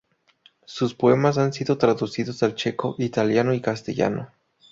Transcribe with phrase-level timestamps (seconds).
[0.65, 4.31] Sus poemas han sido traducidos al checo, italiano y castellano.